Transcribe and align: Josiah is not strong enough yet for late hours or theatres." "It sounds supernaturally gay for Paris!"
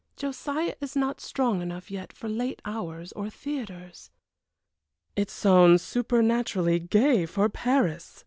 Josiah 0.17 0.73
is 0.81 0.95
not 0.95 1.21
strong 1.21 1.61
enough 1.61 1.91
yet 1.91 2.11
for 2.11 2.27
late 2.27 2.59
hours 2.65 3.11
or 3.11 3.29
theatres." 3.29 4.09
"It 5.15 5.29
sounds 5.29 5.83
supernaturally 5.83 6.79
gay 6.79 7.27
for 7.27 7.47
Paris!" 7.49 8.19